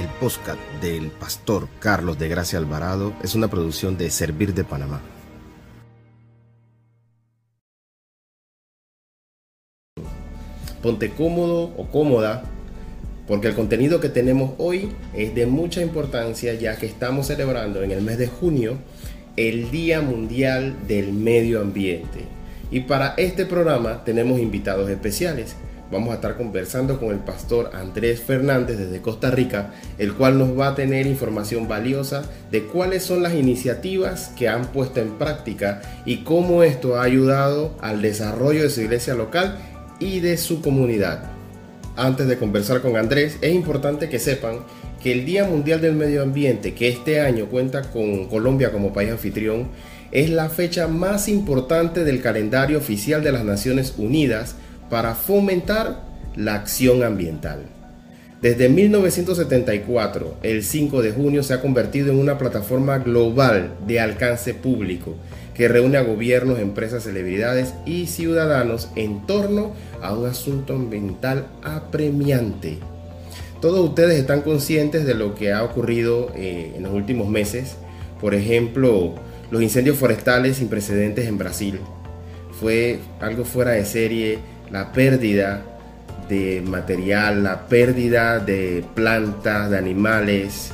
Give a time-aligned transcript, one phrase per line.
[0.00, 5.02] el podcast del pastor Carlos de Gracia Alvarado es una producción de Servir de Panamá.
[10.82, 12.44] Ponte cómodo o cómoda
[13.28, 17.90] porque el contenido que tenemos hoy es de mucha importancia ya que estamos celebrando en
[17.90, 18.78] el mes de junio
[19.36, 22.24] el Día Mundial del Medio Ambiente.
[22.70, 25.56] Y para este programa tenemos invitados especiales
[25.90, 30.58] vamos a estar conversando con el pastor Andrés Fernández desde Costa Rica, el cual nos
[30.58, 35.82] va a tener información valiosa de cuáles son las iniciativas que han puesto en práctica
[36.04, 39.58] y cómo esto ha ayudado al desarrollo de su iglesia local
[39.98, 41.30] y de su comunidad.
[41.96, 44.60] Antes de conversar con Andrés, es importante que sepan
[45.02, 49.10] que el Día Mundial del Medio Ambiente, que este año cuenta con Colombia como país
[49.10, 49.68] anfitrión,
[50.12, 54.56] es la fecha más importante del calendario oficial de las Naciones Unidas
[54.90, 56.02] para fomentar
[56.36, 57.62] la acción ambiental.
[58.42, 64.54] Desde 1974, el 5 de junio se ha convertido en una plataforma global de alcance
[64.54, 65.14] público
[65.54, 72.78] que reúne a gobiernos, empresas, celebridades y ciudadanos en torno a un asunto ambiental apremiante.
[73.60, 77.76] Todos ustedes están conscientes de lo que ha ocurrido eh, en los últimos meses.
[78.22, 79.16] Por ejemplo,
[79.50, 81.78] los incendios forestales sin precedentes en Brasil.
[82.58, 84.38] Fue algo fuera de serie
[84.70, 85.62] la pérdida
[86.28, 90.72] de material, la pérdida de plantas, de animales.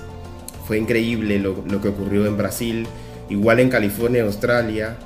[0.66, 2.86] Fue increíble lo, que ocurrió en Brasil,
[3.30, 4.96] igual en California y Australia,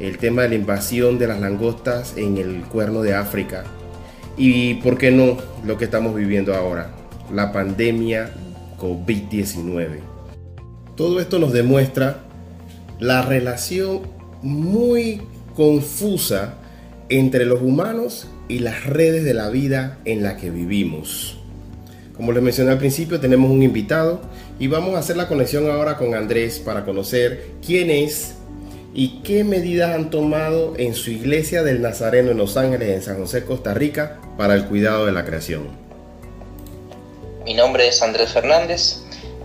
[0.00, 3.64] el tema de la invasión de las langostas en el cuerno de África.
[4.36, 6.90] Y, ¿por qué no, lo que estamos viviendo ahora?
[7.32, 8.32] La pandemia
[8.78, 10.00] COVID-19.
[10.96, 12.24] Todo esto nos demuestra
[12.98, 14.00] la relación
[14.42, 15.22] muy
[15.54, 16.56] confusa
[17.08, 21.38] entre los humanos y las redes de la vida en la que vivimos.
[22.16, 24.20] Como les mencioné al principio, tenemos un invitado
[24.58, 28.34] y vamos a hacer la conexión ahora con Andrés para conocer quién es
[28.94, 33.18] y qué medidas han tomado en su iglesia del Nazareno en Los Ángeles, en San
[33.18, 35.68] José, Costa Rica, para el cuidado de la creación.
[37.44, 38.98] Mi nombre es Andrés Fernández,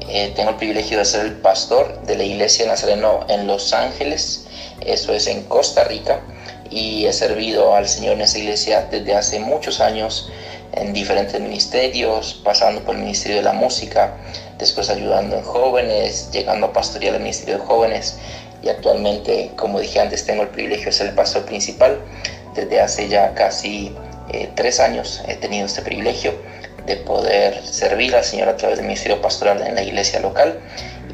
[0.09, 4.45] eh, tengo el privilegio de ser el pastor de la iglesia Nazareno en Los Ángeles,
[4.85, 6.21] eso es en Costa Rica
[6.69, 10.31] y he servido al Señor en esa iglesia desde hace muchos años
[10.73, 14.15] en diferentes ministerios, pasando por el Ministerio de la Música,
[14.57, 18.17] después ayudando en jóvenes, llegando a pastorear el Ministerio de Jóvenes
[18.61, 21.99] y actualmente, como dije antes, tengo el privilegio de ser el pastor principal.
[22.55, 23.95] Desde hace ya casi
[24.31, 26.33] eh, tres años he tenido este privilegio
[26.85, 30.59] de poder servir al Señor a través del Ministerio Pastoral en la iglesia local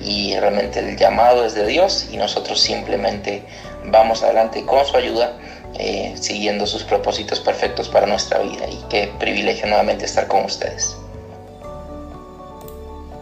[0.02, 3.44] y realmente el llamado es de Dios y nosotros simplemente
[3.85, 5.33] vamos adelante con su ayuda,
[5.75, 8.67] eh, siguiendo sus propósitos perfectos para nuestra vida.
[8.69, 10.95] Y qué privilegio nuevamente estar con ustedes.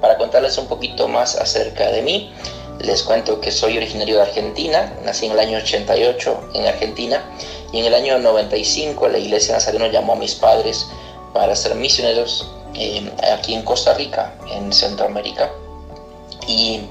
[0.02, 2.34] Para contarles un poquito más acerca de mí,
[2.80, 7.24] les cuento que soy originario de Argentina, nací en el año 88 en Argentina
[7.72, 10.88] y en el año 95 la iglesia Nazareno llamó a mis padres
[11.32, 15.52] para ser misioneros eh, aquí en Costa Rica, en Centroamérica.
[16.48, 16.82] Y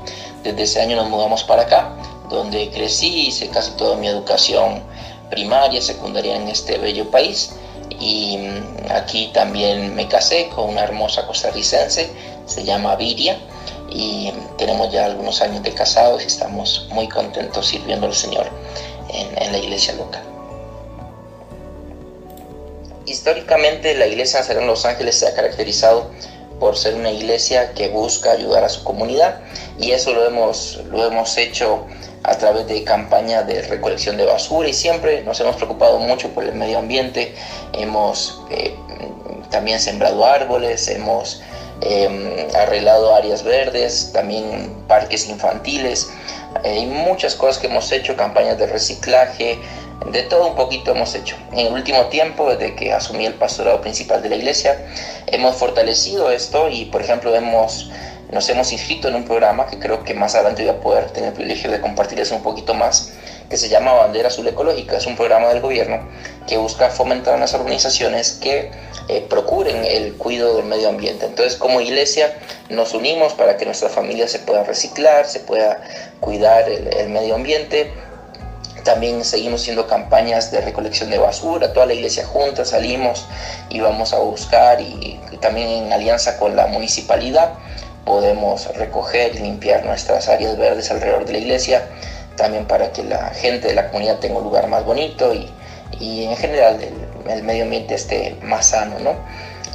[0.44, 1.92] desde ese año nos mudamos para acá
[2.31, 4.83] donde crecí, hice casi toda mi educación
[5.31, 7.53] primaria, secundaria en este bello país.
[7.99, 12.11] Y mm, aquí también me casé con una hermosa costarricense,
[12.47, 13.39] se llama Viria,
[13.91, 18.47] y tenemos ya algunos años de casados y estamos muy contentos sirviendo al Señor
[19.12, 20.23] en, la iglesia local.
[23.07, 26.11] Históricamente la iglesia Nazareno Los Ángeles se ha caracterizado
[26.61, 29.41] por ser una iglesia que busca ayudar a su comunidad
[29.79, 31.87] y eso lo hemos, lo hemos hecho
[32.31, 36.45] a través de campañas de recolección de basura y siempre nos hemos preocupado mucho por
[36.45, 37.35] el medio ambiente,
[37.73, 38.73] hemos eh,
[39.51, 41.43] también sembrado árboles, hemos
[41.81, 46.09] em, arreglado áreas verdes, también parques infantiles
[46.63, 49.59] eh, y muchas cosas que hemos hecho, campañas de reciclaje,
[50.12, 51.37] de todo un poquito hemos hecho.
[51.50, 54.87] En el último tiempo, desde que asumí el pastorado principal de la iglesia,
[55.26, 57.91] hemos fortalecido esto y, por ejemplo, hemos
[58.32, 61.31] nos hemos inscrito en un programa que creo que más adelante voy a poder tener
[61.31, 63.12] el privilegio de compartirles un poquito más,
[63.49, 64.97] que se llama Bandera Azul Ecológica.
[64.97, 66.09] Es un programa del gobierno
[66.47, 68.71] que busca fomentar unas organizaciones que
[69.09, 71.27] eh, procuren el cuidado del medio ambiente.
[71.27, 72.38] Entonces, como iglesia,
[72.69, 75.83] nos unimos para que nuestra familia se pueda reciclar, se pueda
[76.21, 77.93] cuidar el, medio ambiente.
[78.85, 83.26] También seguimos haciendo campañas de recolección de basura, toda la iglesia junta salimos
[83.69, 87.59] y vamos a buscar y también en alianza con la municipalidad
[88.05, 91.85] podemos recoger y limpiar nuestras áreas verdes alrededor de la iglesia,
[92.37, 95.50] también para que la gente de la comunidad tenga un lugar más bonito y,
[95.99, 96.79] y en general
[97.29, 98.99] el, medio ambiente esté más sano.
[98.99, 99.14] ¿no?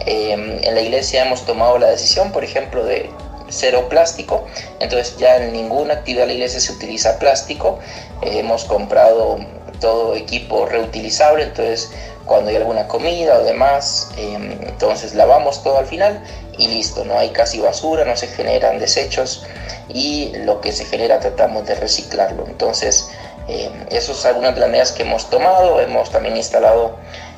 [0.06, 3.10] Em, en la iglesia hemos tomado la decisión, por ejemplo, de
[3.50, 4.45] cero plástico,
[4.80, 7.80] entonces ya en ninguna actividad de la iglesia se utiliza plástico,
[8.22, 9.38] hemos comprado
[9.80, 11.92] todo equipo reutilizable, entonces
[12.25, 16.24] cuando hay alguna comida o demás, em, entonces lavamos todo al final
[16.57, 19.45] y listo, no hay casi basura, no se generan desechos
[19.89, 22.45] y lo que se genera tratamos de reciclarlo.
[22.48, 23.10] Entonces,
[23.48, 26.95] eh, eso es algunas de las medidas que hemos tomado, hemos también instalado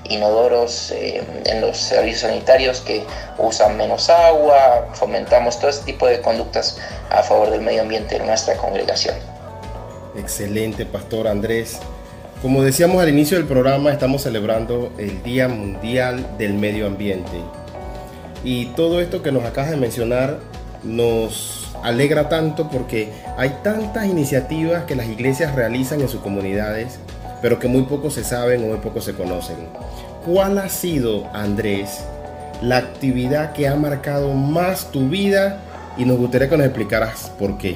[0.10, 3.04] inodoros eh, en los servicios sanitarios que
[3.38, 6.80] usan menos agua, fomentamos todo este tipo de conductas
[7.10, 9.16] a favor del medio ambiente en nuestra congregación.
[10.16, 11.80] Excelente, Pastor Andrés.
[12.48, 17.42] Como decíamos al inicio del programa, estamos celebrando el Día Mundial del Medio Ambiente.
[18.42, 20.40] Y todo esto que nos acabas de mencionar
[20.82, 27.00] nos alegra tanto porque hay tantas iniciativas que las iglesias realizan en sus comunidades,
[27.42, 29.58] pero que muy poco se saben o muy poco se conocen.
[30.26, 32.06] ¿Cuál ha sido, Andrés,
[32.62, 35.60] la actividad que ha marcado más tu vida?
[35.98, 37.76] Y nos gustaría que nos explicaras por qué.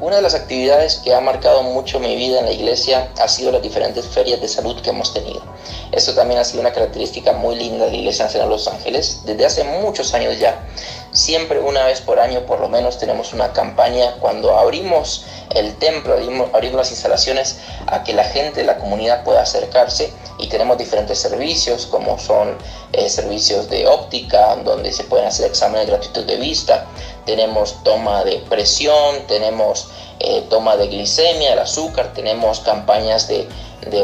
[0.00, 3.50] Una de las actividades que ha marcado mucho mi vida en la iglesia ha sido
[3.50, 5.42] las diferentes ferias de salud que hemos tenido.
[5.90, 9.22] Esto también ha sido una característica muy linda de la Iglesia Nacional de Los Ángeles.
[9.24, 10.64] Desde hace muchos años ya,
[11.12, 14.16] siempre una vez por año por lo menos tenemos una campaña.
[14.20, 15.24] Cuando abrimos
[15.54, 20.48] el templo, abrimos, las instalaciones a que la gente de la comunidad pueda acercarse y
[20.48, 22.56] tenemos diferentes servicios como son
[22.92, 26.86] eh, servicios de óptica donde se pueden hacer exámenes gratuitos de vista,
[27.24, 29.88] tenemos toma de presión, tenemos
[30.20, 33.48] eh, toma de glicemia, el azúcar, tenemos campañas de,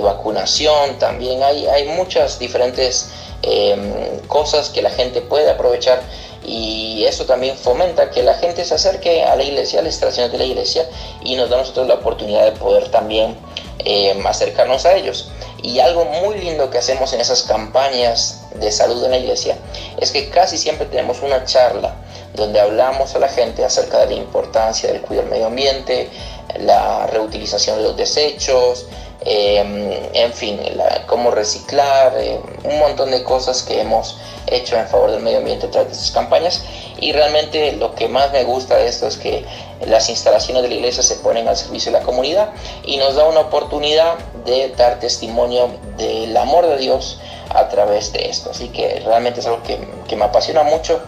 [0.01, 3.11] vacunación, también hay, hay muchas diferentes
[3.43, 6.01] em, cosas que la gente puede aprovechar
[6.45, 10.33] y eso también fomenta que la gente se acerque a la iglesia, a las instalaciones
[10.33, 10.89] de la iglesia
[11.23, 13.37] y nos da a nosotros la oportunidad de poder también
[13.79, 15.31] em, acercarnos a ellos.
[15.63, 19.57] Y algo muy lindo que hacemos en esas campañas de salud en la iglesia
[19.99, 21.95] es que casi siempre tenemos una charla
[22.35, 26.11] donde hablamos a la gente acerca de la importancia del cuidado del medio ambiente,
[26.59, 28.87] la reutilización de los desechos,
[29.25, 30.61] em, en fin,
[31.07, 35.67] cómo reciclar, em, un montón de cosas que hemos hecho en favor del medio ambiente
[35.67, 36.65] a través de estas campañas.
[36.99, 39.45] Y realmente lo que más me gusta de esto es que
[39.87, 42.51] las instalaciones de la iglesia se ponen al servicio de la comunidad
[42.85, 48.29] y nos da una oportunidad de dar testimonio del amor de Dios a través de
[48.29, 48.51] esto.
[48.51, 49.79] Así que realmente es algo que,
[50.09, 51.01] que me apasiona mucho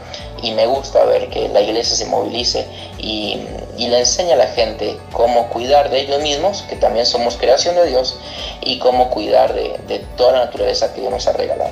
[0.42, 2.66] y me gusta ver que la iglesia se movilice
[2.98, 3.40] y,
[3.76, 7.74] y, le enseña a la gente cómo cuidar de ellos mismos, que también somos creación
[7.76, 8.18] de Dios,
[8.60, 11.70] y cómo cuidar de, de toda la naturaleza que Dios nos ha regalado.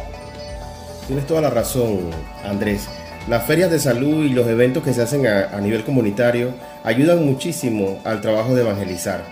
[1.07, 2.11] Tienes toda la razón,
[2.45, 2.89] Andrés.
[3.29, 7.25] Las ferias de salud y los eventos que se hacen a, a nivel comunitario ayudan
[7.25, 9.23] muchísimo al trabajo de evangelizar.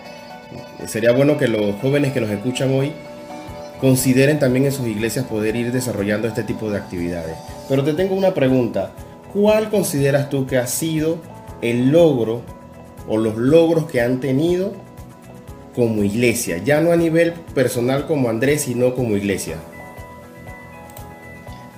[0.87, 2.93] Sería bueno que los jóvenes que nos escuchan hoy
[3.83, 7.37] consideren también en sus iglesias poder ir desarrollando este tipo de actividades.
[7.69, 8.91] Pero te tengo una pregunta.
[9.33, 11.17] ¿Cuál consideras tú que ha sido
[11.63, 12.43] el logro
[13.09, 14.73] o los logros que han tenido
[15.75, 16.61] como iglesia?
[16.63, 19.57] Ya no a nivel personal como Andrés, sino como iglesia.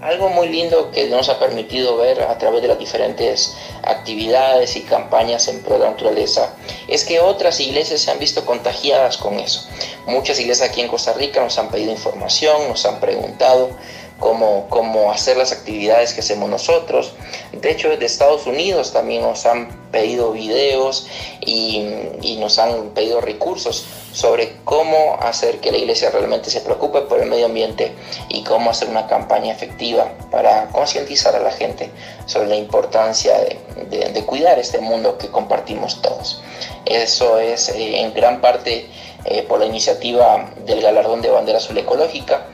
[0.00, 4.82] Algo muy lindo que nos ha permitido ver a través de las diferentes actividades y
[4.82, 6.54] campañas en pro de la naturaleza
[6.88, 9.66] es que otras iglesias se han visto contagiadas con eso.
[10.06, 13.70] Muchas iglesias aquí en Costa Rica nos han pedido información, nos han preguntado
[14.18, 17.12] cómo, cómo hacer las actividades que hacemos nosotros.
[17.52, 21.06] De hecho, desde Estados Unidos también nos han pedido videos
[21.40, 27.20] y, nos han pedido recursos sobre cómo hacer que la iglesia realmente se preocupe por
[27.20, 27.94] el medio ambiente
[28.28, 31.90] y cómo hacer una campaña efectiva para concientizar a la gente
[32.26, 36.42] sobre la importancia de, de, cuidar este mundo que compartimos todos.
[36.84, 38.88] Eso es eh, en gran parte
[39.24, 42.46] eh, por la iniciativa del galardón de bandera azul ecológica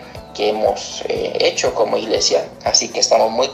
[0.49, 3.49] hemos eh, hecho como iglesia, así que estamos muy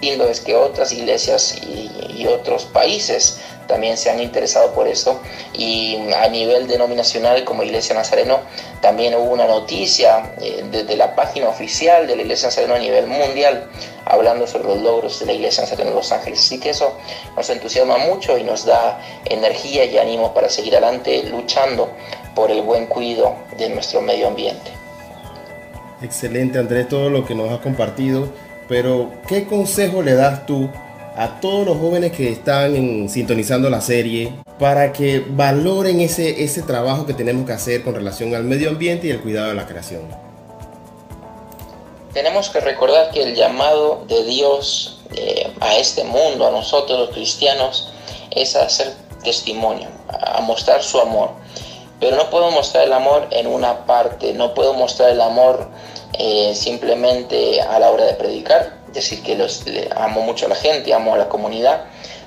[0.00, 1.88] lindo es que otras iglesias y,
[2.26, 5.18] otros países también se han interesado por esto.
[5.54, 8.40] Y a nivel denominacional como Iglesia Nazareno
[8.82, 13.06] también hubo una noticia eh, desde la página oficial de la Iglesia Nazareno a nivel
[13.06, 13.70] mundial
[14.04, 16.40] hablando sobre los logros de la Iglesia Nazareno de Los Ángeles.
[16.40, 16.92] Así que eso
[17.36, 21.88] nos entusiasma mucho y nos da energía y ánimo para seguir adelante luchando
[22.34, 24.77] por el buen cuidado de nuestro medio ambiente
[26.02, 28.28] Excelente Andrés todo lo que nos has compartido
[28.68, 30.68] pero, ¿qué consejo le das tú
[31.16, 37.06] a todos los jóvenes que están sintonizando la serie para que valoren ese, ese trabajo
[37.06, 40.02] que tenemos que hacer con relación al medio ambiente y el cuidado de la creación?
[42.12, 47.10] Tenemos que recordar que el llamado de Dios eh, a este mundo, a nosotros los
[47.10, 47.90] cristianos,
[48.30, 48.92] es a hacer
[49.24, 51.30] testimonio, a mostrar su amor.
[52.00, 55.68] Pero no puedo mostrar el amor en una parte, no puedo mostrar el amor
[56.12, 59.64] eh, simplemente a la hora de predicar, decir que los,
[59.96, 61.84] amo mucho a la gente, amo a la comunidad,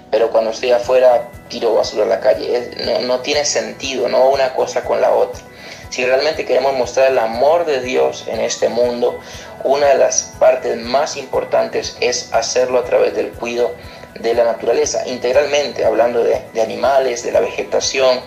[0.09, 2.71] pero cuando estoy afuera tiro basura a la calle.
[2.85, 5.41] no, no tiene sentido, no una cosa con la otra.
[5.89, 9.19] Si realmente queremos mostrar el amor de Dios en este mundo,
[9.65, 13.71] una de las partes más importantes es hacerlo a través del cuidado
[14.21, 18.21] de la naturaleza, integralmente, hablando de, animales, de la vegetación,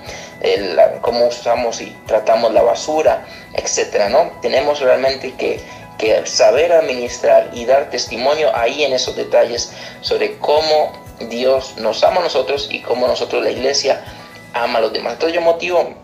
[1.01, 4.33] cómo usamos y tratamos la basura, etcétera, ¿no?
[4.43, 5.61] Tenemos realmente que,
[5.99, 10.93] que saber administrar y dar testimonio ahí en esos detalles sobre cómo
[11.29, 14.05] Dios nos ama a nosotros y cómo nosotros, la iglesia,
[14.53, 15.15] ama a los demás.
[15.15, 15.95] Entonces yo motivo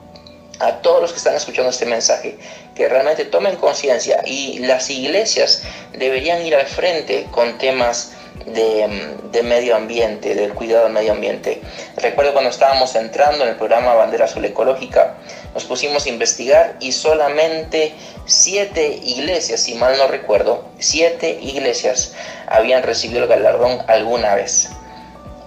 [0.60, 2.38] a todos los que están escuchando este mensaje,
[2.74, 8.12] que realmente tomen conciencia y las iglesias deberían ir al frente con temas
[8.46, 11.60] de, medio ambiente, del cuidado del medio ambiente.
[11.96, 15.16] Recuerdo cuando estábamos entrando en el programa Bandera Azul Ecológica,
[15.54, 17.92] nos pusimos a investigar y solamente
[18.26, 22.14] siete iglesias, si mal no recuerdo, siete iglesias
[22.46, 24.70] habían recibido el galardón alguna vez.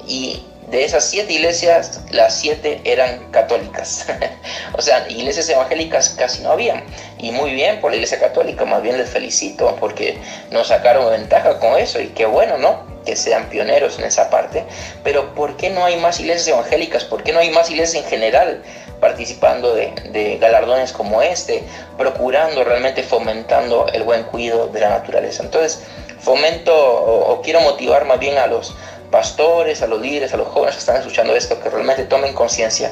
[0.07, 4.05] Y de esas siete iglesias, las siete eran católicas.
[4.73, 6.83] o sea, iglesias evangélicas casi no había.
[7.17, 10.17] Y muy bien por la iglesia católica, más bien les felicito porque
[10.51, 12.85] nos sacaron ventaja con eso y qué bueno, ¿no?
[13.05, 14.63] Que sean pioneros en esa parte.
[15.03, 17.05] Pero ¿por qué no hay más iglesias evangélicas?
[17.05, 18.63] ¿Por qué no hay más iglesias en general
[18.99, 21.63] participando de, galardones como este?
[21.97, 25.43] Procurando realmente fomentando el buen cuidado de la naturaleza.
[25.43, 25.83] Entonces,
[26.19, 28.73] fomento o quiero motivar más bien a los
[29.13, 32.91] pastores, a los líderes, a los jóvenes que están escuchando esto, que realmente tomen conciencia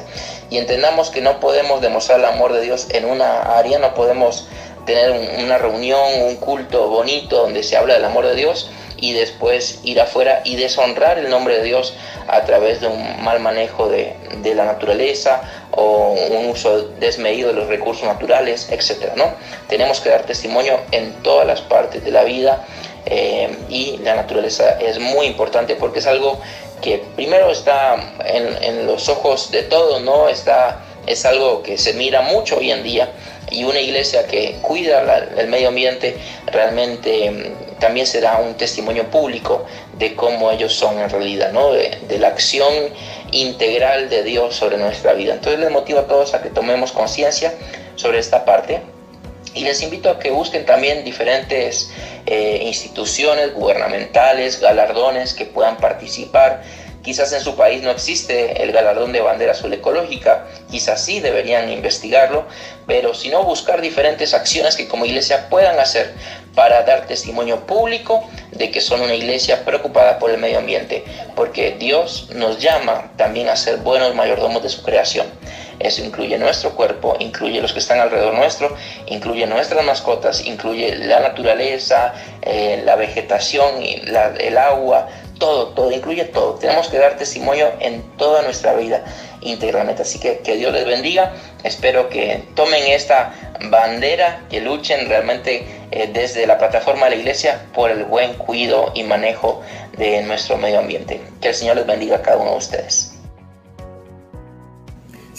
[0.50, 4.46] y entendamos que no podemos demostrar el amor de Dios en una área, no podemos
[4.86, 5.10] tener
[5.44, 10.00] una reunión, un culto bonito donde se habla del amor de Dios y después ir
[10.00, 11.92] afuera y deshonrar el nombre de Dios
[12.28, 17.54] a través de un mal manejo de, de la naturaleza o un uso desmedido de
[17.54, 19.14] los recursos naturales, etc.
[19.16, 19.24] ¿no?
[19.66, 22.64] Tenemos que dar testimonio en todas las partes de la vida
[23.06, 26.38] eh, y la naturaleza es muy importante porque es algo
[26.80, 30.28] que primero está en, los ojos de todos, ¿no?
[30.28, 33.10] Está, es algo que se mira mucho hoy en día
[33.50, 36.16] y una iglesia que cuida el medio ambiente
[36.46, 39.64] realmente mm, también será un testimonio público
[39.98, 41.72] de cómo ellos son en realidad, ¿no?
[41.72, 42.72] de, de, la acción
[43.30, 45.34] integral de Dios sobre nuestra vida.
[45.34, 47.54] Entonces les motivo a todos a que tomemos conciencia
[47.96, 48.80] sobre esta parte
[49.54, 51.90] y les invito a que busquen también diferentes
[52.26, 56.62] eh, instituciones gubernamentales, galardones que puedan participar.
[57.02, 61.68] Quizás en su país no existe el galardón de bandera azul ecológica, quizás sí deberían
[61.68, 62.44] investigarlo,
[62.86, 66.14] pero si no, buscar diferentes acciones que como iglesia puedan hacer
[66.54, 71.04] para dar testimonio público de que son una iglesia preocupada por el medio ambiente,
[71.34, 75.26] porque Dios nos llama también a ser buenos mayordomos de su creación.
[75.82, 78.74] Eso incluye nuestro cuerpo, incluye los que están alrededor nuestro,
[79.06, 85.08] incluye nuestras mascotas, incluye la naturaleza, eh, la vegetación, el agua,
[85.42, 86.54] todo, todo, incluye todo.
[86.54, 89.04] Tenemos que dar testimonio en toda nuestra vida
[89.40, 90.02] íntegramente.
[90.02, 91.32] Así que que Dios les bendiga.
[91.64, 93.34] Espero que tomen esta
[93.70, 98.92] bandera, que luchen realmente eh, desde la plataforma de la iglesia por el buen cuidado
[98.94, 99.62] y manejo
[99.98, 101.20] de nuestro medio ambiente.
[101.40, 103.11] Que el Señor les bendiga a cada uno de ustedes.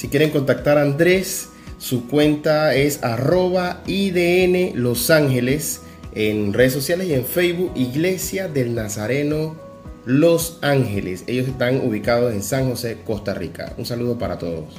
[0.03, 5.79] Si quieren contactar a Andrés, su cuenta es arroba IDN Los Ángeles
[6.13, 9.55] en redes sociales y en Facebook Iglesia del Nazareno
[10.03, 11.24] Los Ángeles.
[11.25, 13.75] Ellos están ubicados en San José, Costa Rica.
[13.77, 14.75] Un saludo para todos.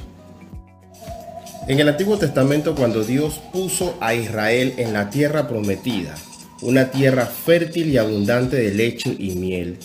[1.67, 6.13] En el Antiguo Testamento, cuando Dios puso a Israel en la tierra prometida,
[6.61, 9.79] una tierra fértil y abundante de leche y miel,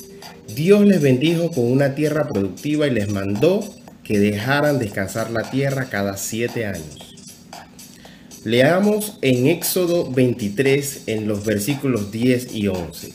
[0.55, 3.80] Dios les bendijo con una tierra productiva y les mandó
[4.11, 7.15] que dejaran descansar la tierra cada siete años.
[8.43, 13.13] Leamos en Éxodo 23 en los versículos 10 y 11.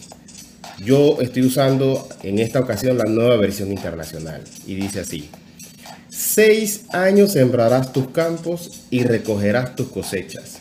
[0.86, 5.30] Yo estoy usando en esta ocasión la nueva versión internacional y dice así.
[6.08, 10.60] Seis años sembrarás tus campos y recogerás tus cosechas,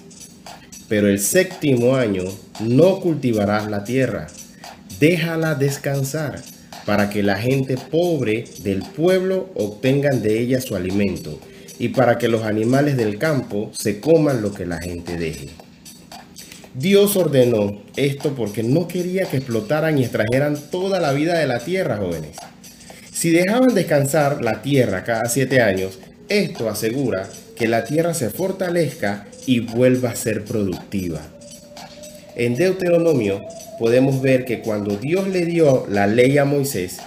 [0.89, 2.25] pero el séptimo año
[2.59, 4.27] no cultivarás la tierra,
[4.99, 6.43] déjala descansar
[6.85, 11.39] para que la gente pobre del pueblo obtengan de ella su alimento
[11.79, 15.49] y para que los animales del campo se coman lo que la gente deje.
[16.75, 21.61] Dios ordenó esto porque no quería que explotaran y extrajeran toda la vida de la
[21.61, 22.37] tierra, jóvenes.
[23.13, 25.99] Si dejaban descansar la tierra cada siete años,
[26.29, 31.21] esto asegura que la tierra se fortalezca y vuelva a ser productiva.
[32.37, 33.45] En Deuteronomio
[33.79, 36.99] podemos ver que cuando Dios le dio la ley a Moisés,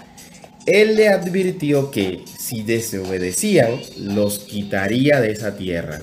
[0.65, 6.01] él le advirtió que si desobedecían, los quitaría de esa tierra.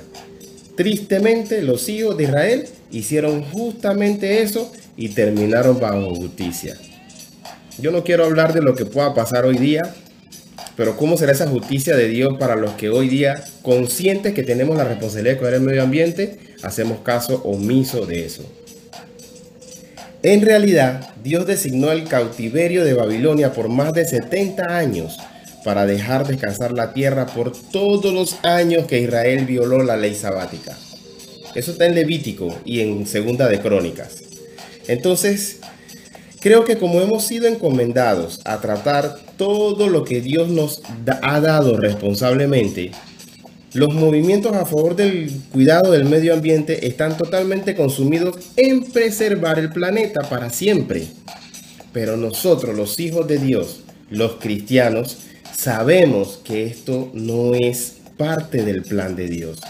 [0.77, 6.77] Tristemente, los hijos de Israel hicieron justamente eso y terminaron bajo justicia.
[7.79, 9.95] Yo no quiero hablar de lo que pueda pasar hoy día,
[10.77, 14.77] pero ¿cómo será esa justicia de Dios para los que hoy día, conscientes que tenemos
[14.77, 18.45] la responsabilidad de cuidar el medio ambiente, hacemos caso omiso de eso?
[20.25, 25.19] En realidad, Dios designó el cautiverio de Babilonia por más de 70 años
[25.63, 30.79] para dejar descansar la tierra por todos los años que Israel violó la ley sabática.
[31.55, 34.23] Eso está en Levítico y en Segunda de Crónicas.
[34.89, 35.59] Entonces,
[36.41, 40.81] creo que como hemos sido encomendados a tratar todo lo que Dios nos
[41.21, 42.93] ha dado responsablemente,
[43.75, 49.71] los movimientos a favor del cuidado del medio ambiente están totalmente consumidos en preservar el
[49.71, 51.09] planeta para siempre.
[51.93, 55.19] Pero nosotros, los hijos de Dios, los cristianos,
[55.57, 59.61] sabemos que esto no es parte del plan de Dios.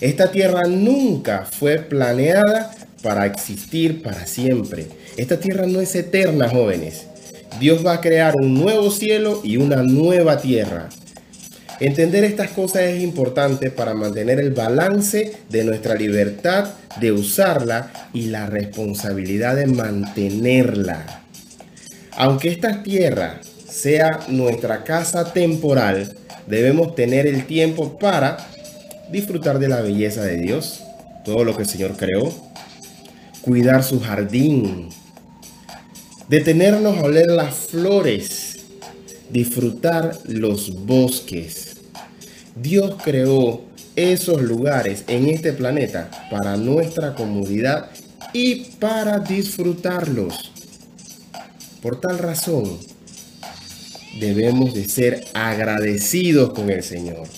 [0.00, 2.70] Esta tierra nunca fue planeada
[3.02, 4.86] para existir para siempre.
[5.18, 7.06] Esta tierra no es eterna, jóvenes.
[7.60, 10.88] Dios va a crear un nuevo cielo y una nueva tierra.
[11.80, 18.26] Entender estas cosas es importante para mantener el balance de nuestra libertad de usarla y
[18.26, 21.22] la responsabilidad de mantenerla.
[22.16, 26.16] Aunque esta tierra sea nuestra casa temporal,
[26.48, 28.38] debemos tener el tiempo para
[29.12, 30.82] disfrutar de la belleza de Dios,
[31.24, 32.34] todo lo que el Señor creó,
[33.40, 34.88] cuidar su jardín,
[36.28, 38.56] detenernos a oler las flores,
[39.30, 41.67] disfrutar los bosques.
[42.60, 43.62] Dios creó
[43.94, 47.90] esos lugares en este planeta para nuestra comodidad
[48.32, 50.52] y para disfrutarlos.
[51.82, 52.78] Por tal razón,
[54.18, 57.28] debemos de ser agradecidos con el Señor.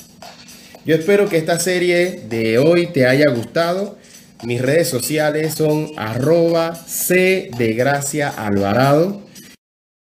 [0.86, 3.98] Yo espero que esta serie de hoy te haya gustado.
[4.42, 9.20] Mis redes sociales son arroba C de Gracia Alvarado.